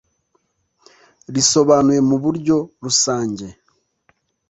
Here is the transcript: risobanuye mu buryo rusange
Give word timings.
risobanuye 1.33 2.01
mu 2.09 2.15
buryo 2.23 2.57
rusange 2.83 3.47